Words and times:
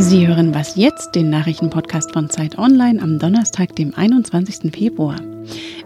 Sie 0.00 0.28
hören 0.28 0.54
was 0.54 0.76
jetzt, 0.76 1.16
den 1.16 1.28
Nachrichtenpodcast 1.28 2.12
von 2.12 2.30
Zeit 2.30 2.56
Online 2.56 3.02
am 3.02 3.18
Donnerstag, 3.18 3.74
dem 3.74 3.94
21. 3.96 4.72
Februar. 4.72 5.16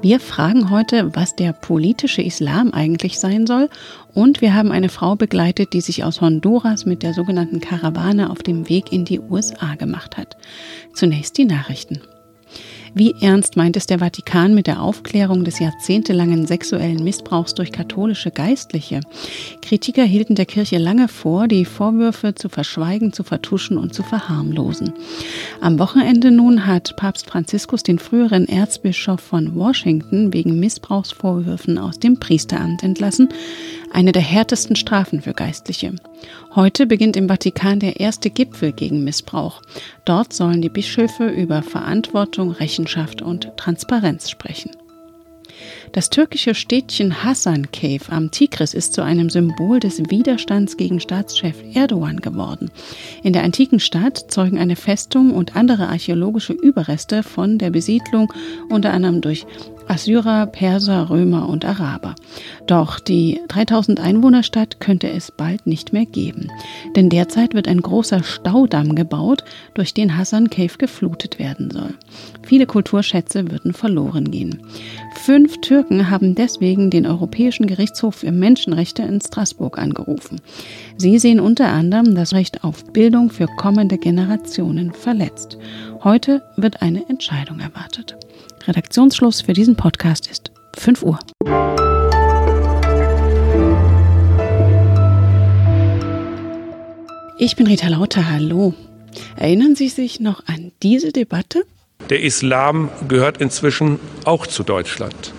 Wir 0.03 0.21
fragen 0.21 0.69
heute, 0.69 1.15
was 1.15 1.35
der 1.35 1.55
politische 1.55 2.21
Islam 2.21 2.73
eigentlich 2.75 3.19
sein 3.19 3.47
soll 3.47 3.71
und 4.13 4.43
wir 4.43 4.53
haben 4.55 4.71
eine 4.71 4.91
Frau 4.91 5.17
begleitet, 5.17 5.73
die 5.73 5.81
sich 5.81 6.05
aus 6.05 6.21
Honduras 6.21 6.85
mit 6.85 7.03
der 7.03 7.15
sogenannten 7.15 7.61
Karawane 7.61 8.29
auf 8.29 8.43
dem 8.43 8.69
Weg 8.69 8.93
in 8.93 9.07
die 9.07 9.19
USA 9.19 9.77
gemacht 9.77 10.19
hat. 10.19 10.37
Zunächst 10.93 11.39
die 11.39 11.47
Nachrichten. 11.47 12.03
Wie 12.95 13.15
ernst 13.23 13.57
meint 13.57 13.79
es 13.79 13.87
der 13.87 14.01
Vatikan 14.01 14.55
mit 14.55 14.67
der 14.67 14.83
Aufklärung 14.83 15.45
des 15.45 15.59
jahrzehntelangen 15.59 16.47
sexuellen 16.47 17.03
Missbrauchs 17.03 17.55
durch 17.55 17.73
katholische 17.73 18.31
Geistliche? 18.31 19.01
Kritiker 19.63 20.05
hielten 20.05 20.35
der 20.35 20.45
Kirche 20.45 20.77
lange 20.77 21.09
vor, 21.09 21.49
die 21.49 21.65
Vorwürfe 21.65 22.35
zu 22.35 22.51
verschweigen, 22.51 23.15
zu 23.15 23.25
vertuschen 23.25 23.79
und 23.79 23.95
zu 23.95 24.03
verharmlosen. 24.03 24.93
Am 25.63 25.79
Wochenende 25.79 26.31
nun 26.31 26.67
hat 26.67 26.95
Papst 26.97 27.31
Franziskus 27.31 27.83
den 27.83 27.99
früheren 27.99 28.47
Erzbischof 28.47 29.21
von 29.21 29.55
Washington 29.55 30.35
wegen 30.35 30.61
Missbrauchsvorwürfen 30.61 31.79
aus 31.79 31.99
dem 31.99 32.21
Priesteramt 32.21 32.83
entlassen 32.83 33.31
eine 33.93 34.13
der 34.13 34.23
härtesten 34.23 34.77
Strafen 34.77 35.21
für 35.21 35.35
Geistliche. 35.35 35.95
Heute 36.55 36.87
beginnt 36.87 37.17
im 37.17 37.29
Vatikan 37.29 37.79
der 37.79 38.01
erste 38.01 38.31
Gipfel 38.31 38.73
gegen 38.73 39.05
Missbrauch. 39.05 39.63
Dort 40.05 40.33
sollen 40.33 40.63
die 40.63 40.69
Bischöfe 40.69 41.29
über 41.29 41.63
Verantwortung, 41.63 42.51
Rechenschaft 42.51 43.23
und 43.23 43.53
Transparenz 43.57 44.31
sprechen. 44.31 44.71
Das 45.93 46.09
türkische 46.11 46.55
Städtchen 46.55 47.23
Hasan 47.23 47.71
Cave 47.71 48.11
am 48.11 48.31
Tigris 48.31 48.75
ist 48.75 48.95
zu 48.95 49.03
einem 49.03 49.29
Symbol 49.31 49.79
des 49.79 49.99
Widerstands 50.11 50.77
gegen 50.77 51.01
Staatschef 51.01 51.57
Erdogan 51.75 52.21
geworden. 52.21 52.71
In 53.23 53.33
der 53.33 53.45
antiken 53.45 53.79
Stadt 53.79 54.31
zeugen 54.31 54.59
eine 54.59 54.77
Festung 54.77 55.33
und 55.33 55.55
andere 55.55 55.89
archäologische 55.89 56.55
Überreste 56.55 57.23
von 57.23 57.59
der 57.59 57.71
Besiedlung 57.71 58.33
unter 58.71 58.93
anderem 58.93 59.21
durch 59.21 59.47
Assyrer, 59.93 60.47
Perser, 60.47 61.11
Römer 61.11 61.51
und 61.51 61.67
Araber. 61.67 62.15
Doch 62.67 62.99
die 62.99 63.43
3000 63.49 64.01
Einwohnerstadt 64.01 64.81
könnte 64.81 65.11
es 65.11 65.31
bald 65.31 65.67
nicht 65.67 65.93
mehr 65.93 66.07
geben. 66.07 66.49
Denn 66.97 67.11
derzeit 67.11 67.53
wird 67.53 67.69
ein 67.69 67.83
großer 67.83 68.23
Staudamm 68.23 68.95
gebaut, 68.95 69.45
durch 69.75 69.93
den 69.93 70.17
Hassan 70.17 70.49
Cave 70.49 70.79
geflutet 70.79 71.39
werden 71.39 71.71
soll. 71.71 71.93
Viele 72.43 72.65
Kulturschätze 72.65 73.51
würden 73.51 73.75
verloren 73.75 74.31
gehen. 74.31 74.63
Fünf 75.15 75.61
Türken 75.61 76.09
haben 76.09 76.35
deswegen 76.35 76.89
den 76.89 77.07
Europäischen 77.07 77.67
Gerichtshof 77.67 78.15
für 78.15 78.33
Menschenrechte 78.33 79.03
in 79.03 79.21
Straßburg 79.21 79.79
angerufen. 79.79 80.41
Sie 80.97 81.19
sehen 81.19 81.39
unter 81.39 81.69
anderem 81.69 82.15
das 82.15 82.33
Recht 82.33 82.65
auf 82.65 82.83
Bildung 82.95 83.29
für 83.29 83.47
kommende 83.59 83.99
Generationen 83.99 84.95
verletzt. 84.95 85.59
Heute 86.03 86.43
wird 86.57 86.81
eine 86.81 87.07
Entscheidung 87.11 87.61
erwartet. 87.61 88.17
Redaktionsschluss 88.67 89.43
für 89.43 89.53
diesen 89.53 89.77
Podcast 89.77 90.31
ist 90.31 90.53
5 90.77 91.03
Uhr. 91.03 91.19
Ich 97.39 97.57
bin 97.57 97.67
Rita 97.67 97.89
Lauter, 97.89 98.31
hallo. 98.31 98.75
Erinnern 99.37 99.75
Sie 99.75 99.89
sich 99.89 100.21
noch 100.21 100.47
an 100.47 100.73
diese 100.83 101.13
Debatte? 101.13 101.65
Der 102.09 102.23
Islam 102.23 102.89
gehört 103.09 103.39
inzwischen 103.39 103.99
auch 104.25 104.47
zu 104.47 104.63
Deutschland. 104.63 105.33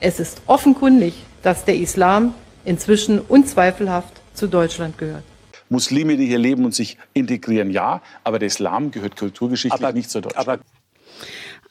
Es 0.00 0.20
ist 0.20 0.42
offenkundig, 0.46 1.14
dass 1.42 1.64
der 1.64 1.76
Islam 1.76 2.34
inzwischen 2.64 3.18
unzweifelhaft 3.18 4.20
zu 4.34 4.46
Deutschland 4.46 4.98
gehört. 4.98 5.24
Muslime, 5.68 6.16
die 6.16 6.26
hier 6.26 6.38
leben 6.38 6.64
und 6.64 6.74
sich 6.74 6.98
integrieren, 7.14 7.70
ja, 7.70 8.02
aber 8.24 8.38
der 8.38 8.46
Islam 8.46 8.90
gehört 8.90 9.16
kulturgeschichtlich 9.16 9.82
aber, 9.82 9.92
nicht 9.92 10.10
zu 10.10 10.20
Deutschland. 10.20 10.60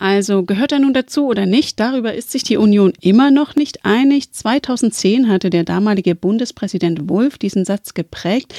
Also 0.01 0.41
gehört 0.41 0.72
er 0.72 0.79
nun 0.79 0.95
dazu 0.95 1.28
oder 1.28 1.45
nicht? 1.45 1.79
Darüber 1.79 2.16
ist 2.16 2.31
sich 2.31 2.41
die 2.41 2.57
Union 2.57 2.91
immer 3.01 3.29
noch 3.29 3.56
nicht 3.56 3.85
einig. 3.85 4.31
2010 4.31 5.29
hatte 5.29 5.51
der 5.51 5.63
damalige 5.63 6.16
Bundespräsident 6.16 7.07
Wulff 7.07 7.38
diesen 7.38 7.66
Satz 7.66 7.94
geprägt. 7.94 8.51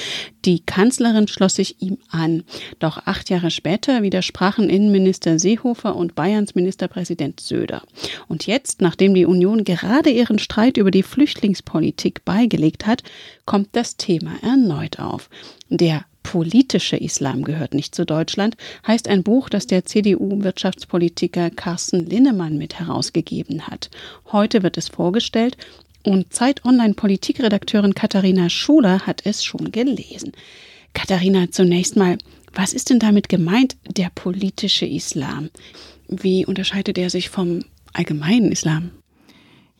Die 0.45 0.61
Kanzlerin 0.61 1.27
schloss 1.27 1.55
sich 1.55 1.81
ihm 1.81 1.97
an. 2.09 2.43
Doch 2.79 3.07
acht 3.07 3.29
Jahre 3.29 3.51
später 3.51 4.03
widersprachen 4.03 4.69
Innenminister 4.69 5.37
Seehofer 5.37 5.97
und 5.97 6.15
Bayerns 6.15 6.55
Ministerpräsident 6.55 7.41
Söder. 7.41 7.81
Und 8.29 8.47
jetzt, 8.47 8.81
nachdem 8.81 9.13
die 9.13 9.25
Union 9.25 9.65
gerade 9.65 10.11
ihren 10.11 10.39
Streit 10.39 10.77
über 10.77 10.91
die 10.91 11.03
Flüchtlingspolitik 11.03 12.23
beigelegt 12.23 12.87
hat, 12.87 13.03
kommt 13.45 13.67
das 13.73 13.97
Thema 13.97 14.31
erneut 14.43 14.97
auf. 14.97 15.29
Der 15.67 16.05
politische 16.23 16.97
Islam 16.97 17.43
gehört 17.43 17.73
nicht 17.73 17.93
zu 17.93 18.05
Deutschland, 18.05 18.57
heißt 18.87 19.07
ein 19.07 19.23
Buch, 19.23 19.49
das 19.49 19.67
der 19.67 19.85
CDU-Wirtschaftspolitiker 19.85 21.51
Carsten 21.51 22.05
Linnemann 22.05 22.57
mit 22.57 22.79
herausgegeben 22.79 23.67
hat. 23.67 23.89
Heute 24.31 24.63
wird 24.63 24.77
es 24.77 24.87
vorgestellt 24.87 25.57
und 26.03 26.33
Zeit 26.33 26.65
Online 26.65 26.95
Politikredakteurin 26.95 27.93
Katharina 27.93 28.49
Schuler 28.49 29.01
hat 29.01 29.21
es 29.25 29.43
schon 29.43 29.71
gelesen. 29.71 30.31
Katharina, 30.93 31.51
zunächst 31.51 31.95
mal, 31.95 32.17
was 32.53 32.73
ist 32.73 32.89
denn 32.89 32.99
damit 32.99 33.29
gemeint, 33.29 33.77
der 33.87 34.11
politische 34.13 34.85
Islam? 34.85 35.49
Wie 36.07 36.45
unterscheidet 36.45 36.97
er 36.97 37.09
sich 37.09 37.29
vom 37.29 37.65
allgemeinen 37.93 38.51
Islam? 38.51 38.91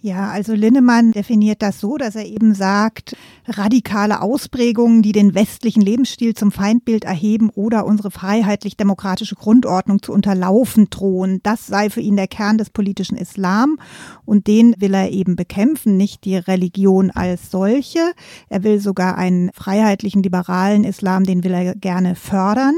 Ja, 0.06 0.32
also 0.32 0.54
Linnemann 0.54 1.14
definiert 1.14 1.62
das 1.62 1.80
so, 1.80 1.96
dass 1.96 2.18
er 2.18 2.26
eben 2.26 2.54
sagt, 2.54 3.16
radikale 3.48 4.22
Ausprägungen, 4.22 5.02
die 5.02 5.14
den 5.14 5.34
westlichen 5.34 5.82
Lebensstil 5.82 6.34
zum 6.34 6.52
Feindbild 6.52 7.06
erheben 7.06 7.50
oder 7.50 7.86
unsere 7.86 8.12
freiheitlich-demokratische 8.12 9.36
Grundordnung 9.36 10.02
zu 10.02 10.12
unterlaufen 10.12 10.90
drohen, 10.90 11.40
das 11.44 11.68
sei 11.68 11.90
für 11.90 12.02
ihn 12.02 12.18
der 12.18 12.28
Kern 12.28 12.58
des 12.58 12.70
politischen 12.70 13.16
Islam 13.16 13.78
und 14.26 14.48
den 14.48 14.76
will 14.78 14.94
er 14.94 15.10
eben 15.10 15.38
bekämpfen, 15.38 15.96
nicht 15.96 16.26
die 16.26 16.36
Religion 16.36 17.10
als 17.10 17.50
solche. 17.50 18.12
Er 18.50 18.66
will 18.66 18.82
sogar 18.82 19.18
einen 19.18 19.52
freiheitlichen, 19.54 20.22
liberalen 20.22 20.84
Islam, 20.84 21.24
den 21.24 21.46
will 21.46 21.54
er 21.54 21.76
gerne 21.76 22.16
fördern. 22.16 22.76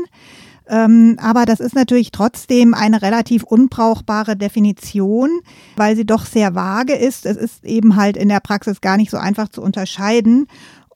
Ähm, 0.67 1.17
aber 1.21 1.45
das 1.45 1.59
ist 1.59 1.75
natürlich 1.75 2.11
trotzdem 2.11 2.73
eine 2.73 3.01
relativ 3.01 3.43
unbrauchbare 3.43 4.35
Definition, 4.35 5.29
weil 5.75 5.95
sie 5.95 6.05
doch 6.05 6.25
sehr 6.25 6.55
vage 6.55 6.93
ist. 6.93 7.25
Es 7.25 7.37
ist 7.37 7.63
eben 7.63 7.95
halt 7.95 8.17
in 8.17 8.29
der 8.29 8.39
Praxis 8.39 8.81
gar 8.81 8.97
nicht 8.97 9.11
so 9.11 9.17
einfach 9.17 9.49
zu 9.49 9.61
unterscheiden 9.61 10.47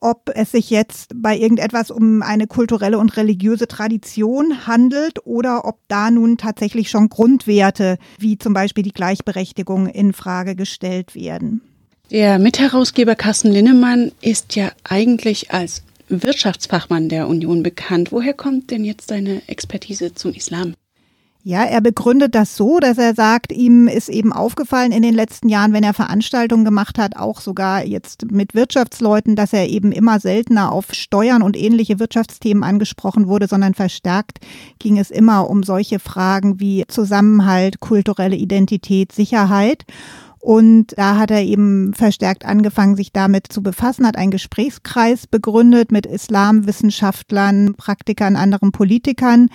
ob 0.01 0.31
es 0.33 0.51
sich 0.51 0.69
jetzt 0.69 1.11
bei 1.15 1.37
irgendetwas 1.37 1.91
um 1.91 2.21
eine 2.21 2.47
kulturelle 2.47 2.97
und 2.97 3.17
religiöse 3.17 3.67
Tradition 3.67 4.65
handelt 4.67 5.25
oder 5.25 5.65
ob 5.65 5.79
da 5.87 6.09
nun 6.11 6.37
tatsächlich 6.37 6.89
schon 6.89 7.09
Grundwerte 7.09 7.97
wie 8.17 8.37
zum 8.37 8.53
Beispiel 8.53 8.83
die 8.83 8.93
Gleichberechtigung 8.93 9.87
in 9.87 10.13
Frage 10.13 10.55
gestellt 10.55 11.15
werden. 11.15 11.61
Der 12.11 12.39
Mitherausgeber 12.39 13.15
Carsten 13.15 13.51
Linnemann 13.51 14.11
ist 14.21 14.55
ja 14.55 14.71
eigentlich 14.83 15.51
als 15.51 15.83
Wirtschaftsfachmann 16.09 17.09
der 17.09 17.27
Union 17.27 17.63
bekannt. 17.63 18.11
Woher 18.11 18.33
kommt 18.33 18.71
denn 18.71 18.83
jetzt 18.83 19.09
seine 19.09 19.41
Expertise 19.47 20.13
zum 20.13 20.33
Islam? 20.33 20.73
Ja, 21.41 21.63
er 21.63 21.79
begründet 21.79 22.35
das 22.35 22.57
so, 22.57 22.79
dass 22.79 22.97
er 22.97 23.15
sagt, 23.15 23.53
ihm 23.53 23.87
ist 23.87 24.09
eben 24.09 24.33
aufgefallen 24.33 24.91
in 24.91 25.01
den 25.01 25.13
letzten 25.13 25.47
Jahren, 25.47 25.71
wenn 25.71 25.85
er 25.85 25.93
Veranstaltungen 25.93 26.65
gemacht 26.65 26.97
hat, 26.97 27.15
auch 27.15 27.39
sogar 27.39 27.85
jetzt 27.85 28.29
mit 28.29 28.55
Wirtschaftsleuten, 28.55 29.37
dass 29.37 29.53
er 29.53 29.69
eben 29.69 29.93
immer 29.93 30.19
seltener 30.19 30.73
auf 30.73 30.93
Steuern 30.93 31.41
und 31.41 31.55
ähnliche 31.55 31.97
Wirtschaftsthemen 31.97 32.63
angesprochen 32.63 33.27
wurde, 33.27 33.47
sondern 33.47 33.73
verstärkt 33.73 34.39
ging 34.79 34.97
es 34.97 35.11
immer 35.11 35.49
um 35.49 35.63
solche 35.63 35.99
Fragen 35.99 36.59
wie 36.59 36.83
Zusammenhalt, 36.89 37.79
kulturelle 37.79 38.35
Identität, 38.35 39.13
Sicherheit. 39.13 39.85
Und 40.39 40.97
da 40.97 41.17
hat 41.17 41.31
er 41.31 41.43
eben 41.43 41.93
verstärkt 41.93 42.45
angefangen, 42.45 42.95
sich 42.95 43.11
damit 43.11 43.51
zu 43.51 43.61
befassen, 43.61 44.07
hat 44.07 44.15
einen 44.15 44.31
Gesprächskreis 44.31 45.27
begründet 45.27 45.91
mit 45.91 46.05
Islamwissenschaftlern, 46.05 47.75
Praktikern, 47.75 48.37
anderen 48.37 48.71
Politikern 48.71 49.49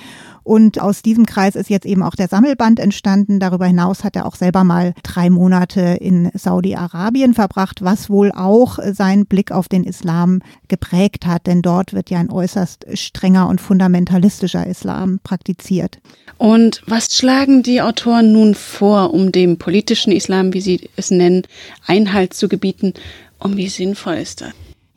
und 0.45 0.81
aus 0.81 1.03
diesem 1.03 1.25
Kreis 1.25 1.57
ist 1.57 1.71
jetzt 1.71 1.87
eben 1.87 2.03
auch 2.03 2.15
der 2.15 2.29
Sammelband 2.29 2.79
entstanden. 2.79 3.41
Darüber 3.41 3.65
hinaus 3.67 4.05
hat 4.05 4.15
er 4.15 4.27
auch 4.27 4.37
selber 4.37 4.63
mal 4.63 4.93
drei 5.03 5.31
Monate 5.31 5.81
in 6.01 6.31
Saudi-Arabien 6.35 7.33
verbracht, 7.33 7.83
was 7.83 8.11
wohl 8.11 8.31
auch 8.31 8.79
seinen 8.93 9.25
Blick 9.25 9.51
auf 9.51 9.69
den 9.69 9.85
Islam 9.85 10.43
geprägt 10.69 11.27
hat, 11.27 11.47
denn 11.47 11.63
dort 11.63 11.95
wird 11.95 12.11
ja 12.11 12.19
ein 12.19 12.31
äußerst 12.31 12.87
strenger 12.93 13.49
und 13.49 13.61
fundamentalistischer 13.61 14.67
Islam 14.67 15.19
praktiziert. 15.25 15.99
Und 16.37 16.83
was 16.87 17.17
schlagen 17.17 17.63
die 17.63 17.81
Autoren 17.81 18.33
nun 18.33 18.55
vor, 18.55 19.15
um 19.15 19.33
dem 19.33 19.57
politischen 19.57 20.13
Islam, 20.13 20.53
wie 20.53 20.61
Sie 20.61 20.91
es 20.97 21.11
nennen, 21.11 21.43
Einhalt 21.87 22.35
zu 22.35 22.49
gebieten? 22.49 22.93
Und 23.39 23.57
wie 23.57 23.69
sinnvoll 23.69 24.15
ist 24.15 24.43
das? 24.43 24.53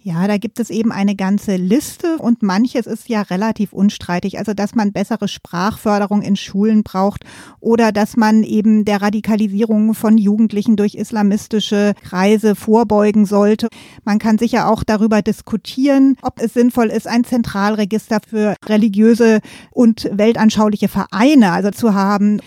Ja, 0.08 0.26
da 0.26 0.38
gibt 0.38 0.62
es 0.62 0.70
eben 0.70 0.94
eine 0.94 1.18
ganze 1.18 1.58
Liste 1.58 2.18
und 2.18 2.42
manches 2.42 2.88
ist 2.88 3.10
ja 3.10 3.24
relativ 3.24 3.74
unstreitig. 3.74 4.40
Also, 4.40 4.54
dass 4.54 4.74
man 4.74 4.94
bessere 4.94 5.28
Sprachförderung 5.28 6.22
in 6.22 6.38
Schulen 6.38 6.84
braucht 6.84 7.26
oder 7.60 7.92
dass 7.92 8.16
man 8.16 8.44
eben 8.44 8.86
der 8.86 9.02
Radikalisierung 9.02 9.94
von 9.94 10.18
Jugendlichen 10.18 10.78
durch 10.78 10.96
islamistische 10.96 11.94
Kreise 12.06 12.56
vorbeugen 12.56 13.26
sollte. 13.26 13.68
Man 14.06 14.18
kann 14.18 14.38
sicher 14.38 14.72
auch 14.72 14.86
darüber 14.86 15.22
diskutieren, 15.22 16.16
ob 16.22 16.40
es 16.40 16.54
sinnvoll 16.54 16.88
ist, 16.88 17.06
ein 17.06 17.26
Zentralregister 17.26 18.20
für 18.26 18.56
religiöse 18.66 19.42
und 19.72 20.10
weltanschauliche 20.14 20.88
Vereine 20.88 21.52
also 21.52 21.72
zu 21.72 21.96
haben 21.96 22.40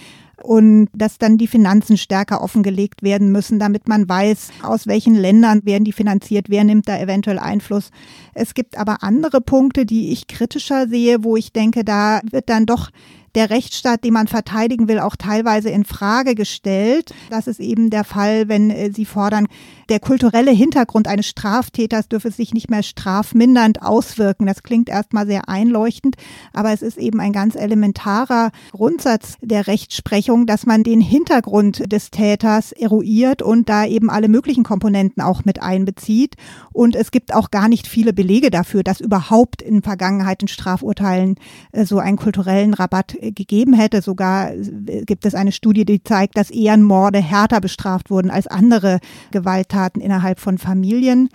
und 0.43 0.89
dass 0.93 1.19
dann 1.19 1.39
die 1.39 1.47
Finanzen 1.47 1.97
stärker 1.97 2.43
offengelegt 2.43 3.03
werden 3.03 3.33
müssen, 3.33 3.59
damit 3.59 3.89
man 3.89 4.09
weiß, 4.09 4.51
aus 4.63 4.87
welchen 4.87 5.15
Ländern 5.15 5.65
werden 5.65 5.85
die 5.85 5.93
finanziert, 5.93 6.47
wer 6.49 6.65
nimmt 6.65 6.89
da 6.89 6.99
eventuell 6.99 7.39
Einfluss. 7.39 7.91
Es 8.35 8.55
gibt 8.55 8.79
aber 8.79 9.03
andere 9.03 9.41
Punkte, 9.41 9.87
die 9.87 10.11
ich 10.13 10.27
kritischer 10.27 10.89
sehe, 10.89 11.25
wo 11.25 11.37
ich 11.37 11.53
denke, 11.53 11.85
da 11.85 12.21
wird 12.31 12.49
dann 12.49 12.67
doch 12.67 12.91
der 13.35 13.51
Rechtsstaat, 13.51 14.05
den 14.05 14.15
man 14.15 14.29
verteidigen 14.29 14.89
will, 14.89 14.99
auch 14.99 15.17
teilweise 15.17 15.71
in 15.71 15.85
Frage 15.85 16.35
gestellt. 16.35 17.15
Das 17.31 17.47
ist 17.47 17.61
eben 17.61 17.91
der 17.91 18.05
Fall, 18.05 18.49
wenn 18.49 18.71
äh, 18.71 18.91
Sie 18.93 19.05
fordern, 19.05 19.47
der 19.91 19.99
kulturelle 19.99 20.53
Hintergrund 20.53 21.09
eines 21.09 21.27
Straftäters 21.27 22.09
dürfe 22.09 22.31
sich 22.31 22.55
nicht 22.55 22.71
mehr 22.71 22.85
strafmindernd 22.85 23.83
auswirken. 23.83 24.47
Das 24.47 24.63
klingt 24.63 24.89
erstmal 24.89 25.27
sehr 25.27 25.49
einleuchtend, 25.49 26.15
aber 26.53 26.73
es 26.73 26.81
ist 26.81 26.97
eben 26.97 27.19
ein 27.19 27.33
ganz 27.33 27.57
elementarer 27.57 28.53
Grundsatz 28.71 29.35
der 29.41 29.67
Rechtsprechung, 29.67 30.47
dass 30.47 30.65
man 30.65 30.85
den 30.85 31.01
Hintergrund 31.01 31.93
des 31.93 32.13
Täters 32.13 32.71
eruiert 32.71 33.43
und 33.43 33.69
da 33.69 33.85
eben 33.85 34.11
alle 34.11 34.29
möglichen 34.29 34.63
Komponenten 34.63 35.23
auch 35.23 35.45
mit 35.45 35.61
einbezieht. 35.61 36.37
Und 36.73 36.95
es 36.95 37.11
gibt 37.11 37.35
auch 37.35 37.51
gar 37.51 37.69
nicht 37.69 37.89
viele 37.89 38.13
Belege 38.13 38.51
dafür, 38.51 38.85
dass 38.85 39.01
überhaupt 39.01 39.61
in 39.61 39.83
Vergangenheit 39.83 40.43
in 40.43 40.49
Strafurteilen 40.49 41.35
äh, 41.73 41.85
so 41.85 41.99
einen 41.99 42.17
kulturellen 42.17 42.75
Rabatt 42.75 43.15
gegeben 43.21 43.75
hätte. 43.75 44.03
Sogar 44.03 44.53
gibt 44.55 45.27
es 45.27 45.35
eine 45.35 45.53
Studie, 45.53 45.85
die 45.85 46.03
zeigt, 46.03 46.37
dass 46.37 46.51
Ehrenmorde 46.51 47.21
härter 47.21 47.61
bestraft 47.61 48.11
wurden 48.11 48.31
als 48.31 48.47
andere 48.47 49.01
Gewalttaten 49.31 50.01
innerhalb 50.01 50.41
von 50.41 50.59
Familien. 50.59 51.29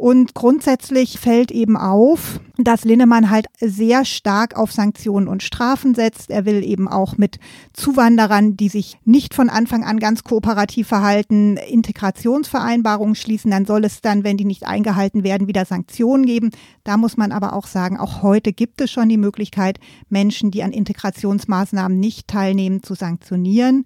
Und 0.00 0.32
grundsätzlich 0.32 1.20
fällt 1.20 1.50
eben 1.50 1.76
auf, 1.76 2.40
dass 2.56 2.86
Linnemann 2.86 3.28
halt 3.28 3.48
sehr 3.60 4.06
stark 4.06 4.56
auf 4.56 4.72
Sanktionen 4.72 5.28
und 5.28 5.42
Strafen 5.42 5.94
setzt. 5.94 6.30
Er 6.30 6.46
will 6.46 6.64
eben 6.64 6.88
auch 6.88 7.18
mit 7.18 7.38
Zuwanderern, 7.74 8.56
die 8.56 8.70
sich 8.70 8.96
nicht 9.04 9.34
von 9.34 9.50
Anfang 9.50 9.84
an 9.84 10.00
ganz 10.00 10.24
kooperativ 10.24 10.88
verhalten, 10.88 11.58
Integrationsvereinbarungen 11.58 13.14
schließen. 13.14 13.50
Dann 13.50 13.66
soll 13.66 13.84
es 13.84 14.00
dann, 14.00 14.24
wenn 14.24 14.38
die 14.38 14.46
nicht 14.46 14.66
eingehalten 14.66 15.22
werden, 15.22 15.48
wieder 15.48 15.66
Sanktionen 15.66 16.24
geben. 16.24 16.48
Da 16.82 16.96
muss 16.96 17.18
man 17.18 17.30
aber 17.30 17.52
auch 17.52 17.66
sagen, 17.66 17.98
auch 17.98 18.22
heute 18.22 18.54
gibt 18.54 18.80
es 18.80 18.90
schon 18.90 19.10
die 19.10 19.18
Möglichkeit, 19.18 19.80
Menschen, 20.08 20.50
die 20.50 20.62
an 20.62 20.72
Integrationsmaßnahmen 20.72 22.00
nicht 22.00 22.26
teilnehmen, 22.26 22.82
zu 22.82 22.94
sanktionieren. 22.94 23.84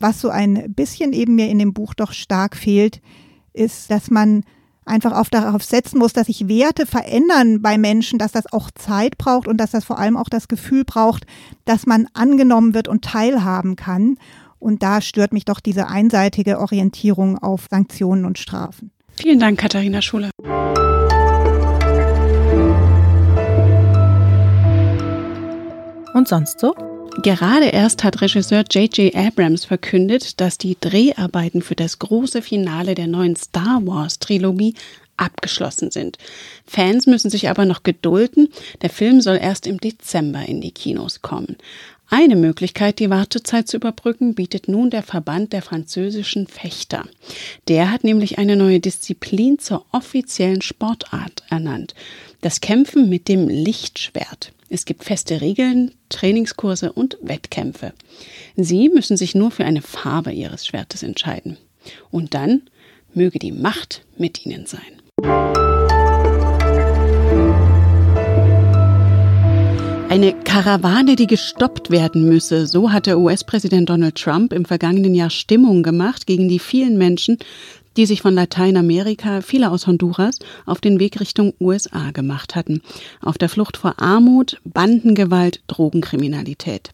Was 0.00 0.20
so 0.20 0.30
ein 0.30 0.74
bisschen 0.74 1.12
eben 1.12 1.36
mir 1.36 1.48
in 1.48 1.60
dem 1.60 1.74
Buch 1.74 1.94
doch 1.94 2.10
stark 2.10 2.56
fehlt, 2.56 3.00
ist, 3.52 3.88
dass 3.92 4.10
man 4.10 4.42
einfach 4.84 5.12
auf 5.12 5.30
darauf 5.30 5.62
setzen 5.62 5.98
muss, 5.98 6.12
dass 6.12 6.26
sich 6.26 6.48
Werte 6.48 6.86
verändern 6.86 7.62
bei 7.62 7.78
Menschen, 7.78 8.18
dass 8.18 8.32
das 8.32 8.52
auch 8.52 8.70
Zeit 8.70 9.18
braucht 9.18 9.48
und 9.48 9.58
dass 9.58 9.70
das 9.70 9.84
vor 9.84 9.98
allem 9.98 10.16
auch 10.16 10.28
das 10.28 10.48
Gefühl 10.48 10.84
braucht, 10.84 11.24
dass 11.64 11.86
man 11.86 12.06
angenommen 12.14 12.74
wird 12.74 12.88
und 12.88 13.04
teilhaben 13.04 13.76
kann. 13.76 14.18
Und 14.58 14.82
da 14.82 15.00
stört 15.00 15.32
mich 15.32 15.44
doch 15.44 15.60
diese 15.60 15.88
einseitige 15.88 16.58
Orientierung 16.58 17.38
auf 17.38 17.66
Sanktionen 17.70 18.24
und 18.24 18.38
Strafen. 18.38 18.90
Vielen 19.16 19.38
Dank, 19.38 19.58
Katharina 19.58 20.02
Schule. 20.02 20.30
Und 26.14 26.28
sonst 26.28 26.60
so? 26.60 26.74
Gerade 27.22 27.66
erst 27.66 28.04
hat 28.04 28.20
Regisseur 28.20 28.64
J.J. 28.70 29.14
Abrams 29.14 29.64
verkündet, 29.64 30.40
dass 30.40 30.58
die 30.58 30.76
Dreharbeiten 30.80 31.62
für 31.62 31.76
das 31.76 31.98
große 31.98 32.42
Finale 32.42 32.94
der 32.94 33.06
neuen 33.06 33.36
Star 33.36 33.80
Wars 33.86 34.18
Trilogie 34.18 34.74
abgeschlossen 35.16 35.90
sind. 35.90 36.18
Fans 36.66 37.06
müssen 37.06 37.30
sich 37.30 37.48
aber 37.48 37.64
noch 37.64 37.82
gedulden. 37.82 38.48
Der 38.82 38.90
Film 38.90 39.20
soll 39.20 39.38
erst 39.40 39.66
im 39.66 39.78
Dezember 39.78 40.44
in 40.44 40.60
die 40.60 40.72
Kinos 40.72 41.22
kommen. 41.22 41.56
Eine 42.08 42.36
Möglichkeit, 42.36 42.98
die 42.98 43.10
Wartezeit 43.10 43.66
zu 43.66 43.76
überbrücken, 43.76 44.34
bietet 44.34 44.68
nun 44.68 44.90
der 44.90 45.02
Verband 45.02 45.52
der 45.52 45.62
französischen 45.62 46.46
Fechter. 46.46 47.04
Der 47.68 47.90
hat 47.90 48.04
nämlich 48.04 48.38
eine 48.38 48.56
neue 48.56 48.80
Disziplin 48.80 49.58
zur 49.58 49.84
offiziellen 49.90 50.62
Sportart 50.62 51.42
ernannt. 51.48 51.94
Das 52.40 52.60
Kämpfen 52.60 53.08
mit 53.08 53.28
dem 53.28 53.48
Lichtschwert. 53.48 54.52
Es 54.68 54.84
gibt 54.84 55.04
feste 55.04 55.40
Regeln, 55.40 55.92
Trainingskurse 56.08 56.92
und 56.92 57.16
Wettkämpfe. 57.22 57.92
Sie 58.56 58.88
müssen 58.88 59.16
sich 59.16 59.34
nur 59.34 59.50
für 59.50 59.64
eine 59.64 59.82
Farbe 59.82 60.32
Ihres 60.32 60.66
Schwertes 60.66 61.02
entscheiden. 61.02 61.56
Und 62.10 62.34
dann 62.34 62.62
möge 63.14 63.38
die 63.38 63.52
Macht 63.52 64.04
mit 64.16 64.44
Ihnen 64.44 64.66
sein. 64.66 65.73
Eine 70.08 70.32
Karawane, 70.32 71.16
die 71.16 71.26
gestoppt 71.26 71.90
werden 71.90 72.28
müsse, 72.28 72.66
so 72.66 72.92
hat 72.92 73.06
der 73.06 73.18
US-Präsident 73.18 73.88
Donald 73.88 74.14
Trump 74.16 74.52
im 74.52 74.64
vergangenen 74.64 75.14
Jahr 75.14 75.30
Stimmung 75.30 75.82
gemacht 75.82 76.26
gegen 76.26 76.48
die 76.48 76.58
vielen 76.58 76.98
Menschen, 76.98 77.38
die 77.96 78.06
sich 78.06 78.22
von 78.22 78.34
Lateinamerika, 78.34 79.40
viele 79.40 79.70
aus 79.70 79.86
Honduras, 79.86 80.38
auf 80.66 80.80
den 80.80 80.98
Weg 80.98 81.20
Richtung 81.20 81.54
USA 81.60 82.10
gemacht 82.10 82.54
hatten. 82.54 82.82
Auf 83.20 83.38
der 83.38 83.48
Flucht 83.48 83.76
vor 83.76 84.00
Armut, 84.00 84.60
Bandengewalt, 84.64 85.62
Drogenkriminalität. 85.66 86.90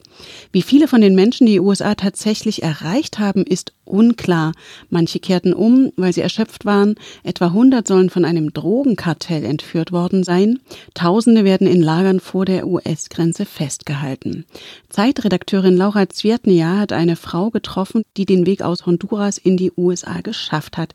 Wie 0.52 0.62
viele 0.62 0.88
von 0.88 1.00
den 1.00 1.14
Menschen 1.14 1.46
die 1.46 1.60
USA 1.60 1.94
tatsächlich 1.94 2.62
erreicht 2.62 3.18
haben, 3.18 3.44
ist 3.44 3.72
unklar. 3.84 4.52
Manche 4.88 5.18
kehrten 5.18 5.52
um, 5.52 5.92
weil 5.96 6.12
sie 6.12 6.20
erschöpft 6.20 6.64
waren. 6.64 6.94
Etwa 7.24 7.46
100 7.46 7.86
sollen 7.86 8.10
von 8.10 8.24
einem 8.24 8.52
Drogenkartell 8.52 9.44
entführt 9.44 9.92
worden 9.92 10.22
sein. 10.22 10.60
Tausende 10.94 11.44
werden 11.44 11.66
in 11.66 11.82
Lagern 11.82 12.20
vor 12.20 12.44
der 12.44 12.66
US-Grenze 12.66 13.46
festgehalten. 13.46 14.44
Zeitredakteurin 14.90 15.76
Laura 15.76 16.08
Zwietnia 16.08 16.78
hat 16.78 16.92
eine 16.92 17.16
Frau 17.16 17.50
getroffen, 17.50 18.02
die 18.16 18.26
den 18.26 18.46
Weg 18.46 18.62
aus 18.62 18.86
Honduras 18.86 19.38
in 19.38 19.56
die 19.56 19.72
USA 19.76 20.20
geschafft 20.20 20.76
hat 20.76 20.89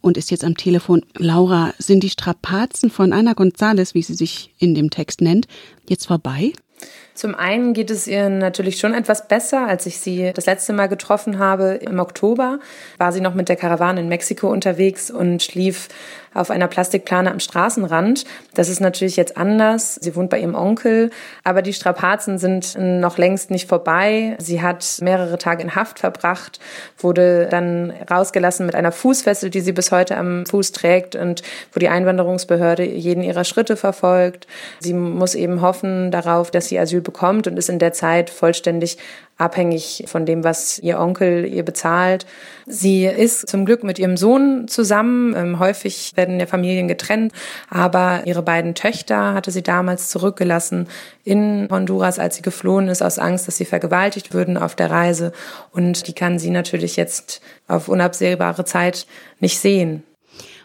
und 0.00 0.16
ist 0.16 0.30
jetzt 0.30 0.44
am 0.44 0.56
Telefon. 0.56 1.04
Laura, 1.16 1.72
sind 1.78 2.02
die 2.02 2.10
Strapazen 2.10 2.90
von 2.90 3.12
Ana 3.12 3.32
González, 3.32 3.94
wie 3.94 4.02
sie 4.02 4.14
sich 4.14 4.54
in 4.58 4.74
dem 4.74 4.90
Text 4.90 5.20
nennt, 5.20 5.46
jetzt 5.88 6.06
vorbei? 6.06 6.52
Zum 7.14 7.34
einen 7.34 7.74
geht 7.74 7.90
es 7.90 8.06
ihr 8.06 8.28
natürlich 8.28 8.78
schon 8.78 8.94
etwas 8.94 9.26
besser. 9.26 9.66
Als 9.66 9.86
ich 9.86 9.98
sie 9.98 10.30
das 10.32 10.46
letzte 10.46 10.72
Mal 10.72 10.86
getroffen 10.86 11.40
habe 11.40 11.74
im 11.74 11.98
Oktober, 11.98 12.60
war 12.96 13.12
sie 13.12 13.20
noch 13.20 13.34
mit 13.34 13.48
der 13.48 13.56
Karawane 13.56 14.00
in 14.00 14.08
Mexiko 14.08 14.48
unterwegs 14.48 15.10
und 15.10 15.42
schlief 15.42 15.88
auf 16.34 16.50
einer 16.50 16.68
Plastikplane 16.68 17.30
am 17.30 17.40
Straßenrand. 17.40 18.24
Das 18.54 18.68
ist 18.68 18.80
natürlich 18.80 19.16
jetzt 19.16 19.36
anders. 19.36 19.96
Sie 19.96 20.14
wohnt 20.16 20.30
bei 20.30 20.40
ihrem 20.40 20.54
Onkel, 20.54 21.10
aber 21.44 21.62
die 21.62 21.72
Strapazen 21.72 22.38
sind 22.38 22.76
noch 22.78 23.18
längst 23.18 23.50
nicht 23.50 23.68
vorbei. 23.68 24.36
Sie 24.38 24.62
hat 24.62 24.98
mehrere 25.00 25.38
Tage 25.38 25.62
in 25.62 25.74
Haft 25.74 25.98
verbracht, 25.98 26.60
wurde 26.98 27.46
dann 27.50 27.92
rausgelassen 28.10 28.66
mit 28.66 28.74
einer 28.74 28.92
Fußfessel, 28.92 29.50
die 29.50 29.60
sie 29.60 29.72
bis 29.72 29.92
heute 29.92 30.16
am 30.16 30.46
Fuß 30.46 30.72
trägt 30.72 31.14
und 31.14 31.42
wo 31.72 31.80
die 31.80 31.88
Einwanderungsbehörde 31.88 32.84
jeden 32.84 33.22
ihrer 33.22 33.44
Schritte 33.44 33.76
verfolgt. 33.76 34.46
Sie 34.80 34.92
muss 34.92 35.34
eben 35.34 35.60
hoffen 35.60 36.10
darauf, 36.10 36.50
dass 36.50 36.68
sie 36.68 36.78
Asyl 36.78 37.00
bekommt 37.00 37.46
und 37.46 37.56
ist 37.56 37.68
in 37.68 37.78
der 37.78 37.92
Zeit 37.92 38.30
vollständig 38.30 38.98
abhängig 39.38 40.04
von 40.06 40.26
dem, 40.26 40.44
was 40.44 40.78
ihr 40.80 40.98
Onkel 40.98 41.46
ihr 41.46 41.64
bezahlt. 41.64 42.26
Sie 42.66 43.06
ist 43.06 43.48
zum 43.48 43.64
Glück 43.64 43.84
mit 43.84 43.98
ihrem 43.98 44.16
Sohn 44.16 44.66
zusammen. 44.68 45.34
Ähm, 45.34 45.58
häufig 45.58 46.12
werden 46.16 46.38
ja 46.40 46.46
Familien 46.46 46.88
getrennt, 46.88 47.32
aber 47.70 48.22
ihre 48.26 48.42
beiden 48.42 48.74
Töchter 48.74 49.34
hatte 49.34 49.52
sie 49.52 49.62
damals 49.62 50.10
zurückgelassen 50.10 50.88
in 51.24 51.68
Honduras, 51.70 52.18
als 52.18 52.36
sie 52.36 52.42
geflohen 52.42 52.88
ist, 52.88 53.00
aus 53.00 53.18
Angst, 53.18 53.46
dass 53.46 53.56
sie 53.56 53.64
vergewaltigt 53.64 54.34
würden 54.34 54.56
auf 54.56 54.74
der 54.74 54.90
Reise. 54.90 55.32
Und 55.70 56.08
die 56.08 56.12
kann 56.12 56.38
sie 56.38 56.50
natürlich 56.50 56.96
jetzt 56.96 57.40
auf 57.68 57.88
unabsehbare 57.88 58.64
Zeit 58.64 59.06
nicht 59.38 59.58
sehen. 59.58 60.02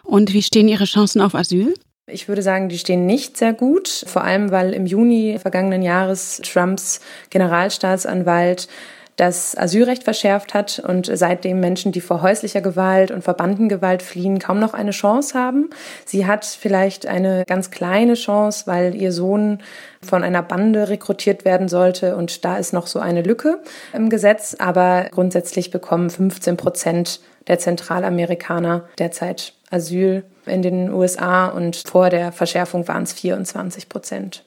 Und 0.04 0.34
wie 0.34 0.42
stehen 0.42 0.68
Ihre 0.68 0.86
Chancen 0.86 1.22
auf 1.22 1.34
Asyl? 1.34 1.74
Ich 2.06 2.28
würde 2.28 2.42
sagen, 2.42 2.68
die 2.68 2.78
stehen 2.78 3.06
nicht 3.06 3.38
sehr 3.38 3.54
gut, 3.54 3.88
vor 4.08 4.26
allem 4.26 4.52
weil 4.52 4.74
im 4.74 4.86
Juni 4.86 5.38
vergangenen 5.40 5.82
Jahres 5.82 6.42
Trumps 6.44 7.00
Generalstaatsanwalt 7.30 8.68
das 9.16 9.56
Asylrecht 9.58 10.04
verschärft 10.04 10.54
hat 10.54 10.80
und 10.80 11.10
seitdem 11.14 11.62
Menschen, 11.62 11.92
die 11.92 12.02
vor 12.02 12.22
häuslicher 12.22 12.62
Gewalt 12.62 13.12
und 13.12 13.24
Verbandengewalt 13.24 14.02
fliehen, 14.02 14.40
kaum 14.40 14.60
noch 14.60 14.74
eine 14.74 14.92
Chance 14.92 15.38
haben. 15.38 15.70
Sie 16.06 16.26
hat 16.26 16.46
vielleicht 16.46 17.06
eine 17.06 17.46
ganz 17.46 17.72
kleine 17.72 18.16
Chance, 18.16 18.64
weil 18.66 18.96
ihr 18.96 19.14
Sohn 19.14 19.60
von 20.02 20.24
einer 20.24 20.42
Bande 20.42 20.90
rekrutiert 20.90 21.46
werden 21.46 21.70
sollte 21.70 22.18
und 22.18 22.44
da 22.44 22.58
ist 22.58 22.74
noch 22.74 22.88
so 22.88 23.00
eine 23.00 23.22
Lücke 23.22 23.60
im 23.94 24.10
Gesetz, 24.10 24.56
aber 24.60 25.08
grundsätzlich 25.12 25.72
bekommen 25.72 26.10
15 26.10 26.58
Prozent 26.58 27.22
der 27.48 27.60
Zentralamerikaner 27.60 28.90
derzeit 28.98 29.54
Asyl 29.74 30.24
in 30.46 30.62
den 30.62 30.94
USA 30.94 31.48
und 31.48 31.76
vor 31.76 32.10
der 32.10 32.32
Verschärfung 32.32 32.88
waren 32.88 33.04
es 33.04 33.14
24 33.14 33.90
Prozent. 33.90 34.44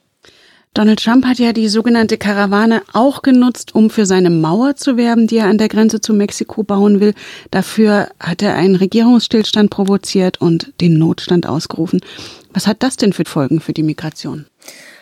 Donald 0.77 1.03
Trump 1.03 1.25
hat 1.25 1.39
ja 1.39 1.55
die 1.55 1.69
sogenannte 1.69 2.19
Karawane 2.19 2.83
auch 2.93 3.23
genutzt, 3.23 3.75
um 3.75 3.89
für 3.89 4.05
seine 4.05 4.29
Mauer 4.29 4.77
zu 4.77 4.99
werben, 4.99 5.27
die 5.27 5.39
er 5.39 5.47
an 5.47 5.57
der 5.57 5.69
Grenze 5.69 6.03
zu 6.03 6.13
Mexiko 6.13 6.65
bauen 6.65 7.01
will. 7.01 7.15
Dafür 7.51 8.11
hat 8.21 8.43
er 8.43 8.57
einen 8.57 8.77
Regierungsstillstand 8.77 9.71
provoziert 9.71 10.39
und 10.39 10.75
den 10.83 10.99
Notstand 10.99 11.47
ausgerufen. 11.47 12.01
Was 12.53 12.67
hat 12.67 12.83
das 12.83 12.99
denn 12.99 13.15
für 13.15 13.25
Folgen 13.25 13.61
für 13.61 13.73
die 13.73 13.83
Migration? 13.83 14.45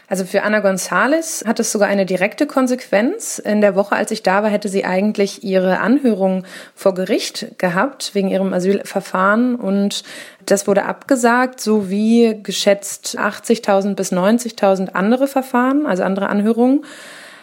Also 0.08 0.24
für 0.24 0.42
Anna 0.42 0.58
González 0.58 1.46
hat 1.46 1.60
es 1.60 1.72
sogar 1.72 1.88
eine 1.88 2.04
direkte 2.04 2.46
Konsequenz. 2.46 3.38
In 3.38 3.60
der 3.60 3.74
Woche, 3.74 3.96
als 3.96 4.10
ich 4.10 4.22
da 4.22 4.42
war, 4.42 4.50
hätte 4.50 4.68
sie 4.68 4.84
eigentlich 4.84 5.42
ihre 5.44 5.80
Anhörung 5.80 6.44
vor 6.74 6.94
Gericht 6.94 7.58
gehabt 7.58 8.14
wegen 8.14 8.28
ihrem 8.28 8.52
Asylverfahren 8.52 9.54
und 9.56 10.04
das 10.44 10.66
wurde 10.66 10.84
abgesagt, 10.84 11.60
sowie 11.60 12.38
geschätzt 12.42 13.16
80.000 13.18 13.94
bis 13.94 14.12
90.000 14.12 14.90
andere 14.92 15.26
Verfahren, 15.26 15.86
also 15.86 16.02
andere 16.02 16.28
Anhörungen. 16.28 16.84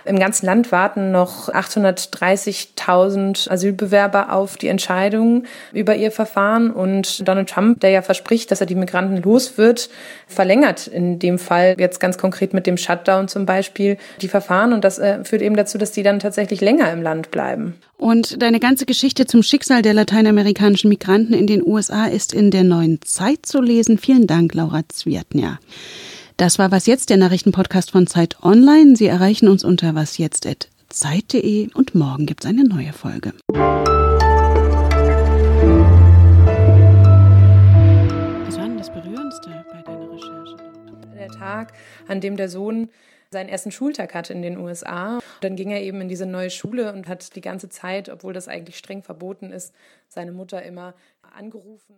Im 0.06 0.20
ganzen 0.20 0.46
Land 0.46 0.72
warten 0.72 1.12
noch 1.12 1.50
830.000 1.50 3.50
Asylbewerber 3.50 4.34
auf 4.34 4.58
die 4.58 4.68
Entscheidung 4.68 5.46
über 5.74 5.96
ihr 5.96 6.12
Verfahren. 6.12 6.72
Und 6.72 7.28
Donald 7.28 7.50
Trump, 7.50 7.80
der 7.82 7.92
ja 7.92 8.02
verspricht, 8.02 8.52
dass 8.52 8.62
er 8.62 8.68
die 8.68 8.76
Migranten 8.76 9.22
los 9.22 9.58
wird, 9.58 9.90
verlängert 10.28 10.88
in 10.88 11.20
dem 11.20 11.40
Fall 11.40 11.76
jetzt 11.78 12.00
ganz 12.00 12.18
konkret 12.18 12.54
mit 12.54 12.68
dem 12.68 12.78
Shutdown 12.78 13.28
zum 13.28 13.46
Beispiel 13.46 13.98
die 14.22 14.28
Verfahren. 14.28 14.74
Und 14.74 14.84
das 14.84 15.00
äh, 15.00 15.24
führt 15.24 15.42
eben 15.42 15.56
dazu, 15.56 15.78
dass 15.78 15.92
die 15.92 16.04
dann 16.04 16.20
tatsächlich 16.20 16.62
länger 16.62 16.92
im 16.92 17.02
Land 17.02 17.32
bleiben. 17.32 17.76
Und 17.98 18.42
deine 18.42 18.60
ganze 18.60 18.88
Geschichte 18.88 19.28
zum 19.28 19.44
Schicksal 19.44 19.84
der 19.84 19.94
lateinamerikanischen 19.94 20.90
Migranten 20.90 21.34
in 21.34 21.46
den 21.46 21.64
USA 21.64 22.08
ist 22.08 22.34
in 22.34 22.50
der 22.50 22.64
neuen 22.64 23.00
Zeit 23.04 23.46
zu 23.46 23.62
lesen. 23.62 24.00
Vielen 24.00 24.26
Dank, 24.26 24.56
Laura 24.56 24.82
Zwietnia. 24.90 25.60
Das 26.42 26.58
war 26.58 26.72
Was 26.72 26.88
Jetzt, 26.88 27.12
der 27.12 27.18
Nachrichtenpodcast 27.18 27.92
von 27.92 28.08
Zeit 28.08 28.42
Online. 28.42 28.96
Sie 28.96 29.06
erreichen 29.06 29.48
uns 29.48 29.64
unter 29.64 29.94
wasjetzt.zeit.de 29.94 31.70
und 31.76 31.94
morgen 31.94 32.26
gibt 32.26 32.44
es 32.44 32.50
eine 32.50 32.64
neue 32.64 32.94
Folge. 32.94 33.34
Was 33.48 33.60
war 38.58 38.64
denn 38.64 38.80
das 38.80 38.92
Berührendste 38.92 39.64
bei 39.72 39.84
deiner 39.84 40.12
Recherche? 40.12 40.58
Der 41.16 41.28
Tag, 41.28 41.74
an 42.08 42.22
dem 42.22 42.38
der 42.38 42.50
Sohn 42.50 42.90
seinen 43.30 43.50
ersten 43.50 43.70
Schultag 43.72 44.16
hatte 44.16 44.34
in 44.34 44.42
den 44.42 44.58
USA. 44.58 45.20
Dann 45.42 45.56
ging 45.56 45.70
er 45.70 45.84
eben 45.84 46.02
in 46.02 46.10
diese 46.10 46.26
neue 46.26 46.50
Schule 46.50 46.92
und 46.92 47.08
hat 47.08 47.36
die 47.36 47.42
ganze 47.42 47.70
Zeit, 47.70 48.10
obwohl 48.10 48.34
das 48.34 48.48
eigentlich 48.48 48.80
streng 48.80 49.04
verboten 49.04 49.52
ist, 49.52 49.76
seine 50.08 50.32
Mutter 50.32 50.64
immer 50.64 50.96
angerufen. 51.38 51.98